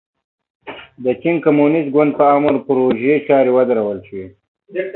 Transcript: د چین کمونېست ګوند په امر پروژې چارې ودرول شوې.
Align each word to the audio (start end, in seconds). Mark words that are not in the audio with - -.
د 1.03 1.05
چین 1.21 1.35
کمونېست 1.45 1.89
ګوند 1.95 2.11
په 2.19 2.23
امر 2.35 2.53
پروژې 2.67 3.13
چارې 3.27 3.51
ودرول 3.55 3.97
شوې. 4.07 4.25